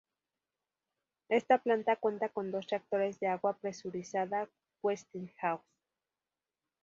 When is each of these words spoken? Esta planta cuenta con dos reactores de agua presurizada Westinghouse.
Esta 1.29 1.59
planta 1.59 1.95
cuenta 1.95 2.29
con 2.29 2.49
dos 2.49 2.65
reactores 2.71 3.19
de 3.19 3.27
agua 3.27 3.59
presurizada 3.59 4.49
Westinghouse. 4.81 5.61